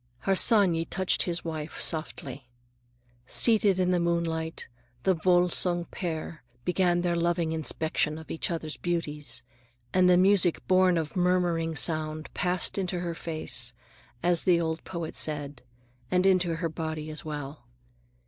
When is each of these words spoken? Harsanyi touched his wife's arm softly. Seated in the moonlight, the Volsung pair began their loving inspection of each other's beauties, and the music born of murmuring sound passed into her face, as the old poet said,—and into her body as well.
Harsanyi 0.23 0.83
touched 0.89 1.21
his 1.21 1.45
wife's 1.45 1.93
arm 1.93 2.01
softly. 2.03 2.47
Seated 3.27 3.79
in 3.79 3.91
the 3.91 3.99
moonlight, 3.99 4.67
the 5.03 5.13
Volsung 5.13 5.85
pair 5.91 6.43
began 6.65 7.01
their 7.01 7.15
loving 7.15 7.51
inspection 7.51 8.17
of 8.17 8.31
each 8.31 8.49
other's 8.49 8.77
beauties, 8.77 9.43
and 9.93 10.09
the 10.09 10.17
music 10.17 10.67
born 10.67 10.97
of 10.97 11.15
murmuring 11.15 11.75
sound 11.75 12.33
passed 12.33 12.79
into 12.79 13.01
her 13.01 13.13
face, 13.13 13.73
as 14.23 14.43
the 14.43 14.59
old 14.59 14.83
poet 14.85 15.15
said,—and 15.15 16.25
into 16.25 16.55
her 16.55 16.67
body 16.69 17.11
as 17.11 17.23
well. 17.23 17.67